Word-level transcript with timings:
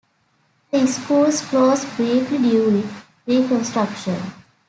The 0.71 0.87
schools 0.87 1.41
closed 1.41 1.85
briefly 1.95 2.39
during 2.39 2.89
Reconstruction. 3.27 4.19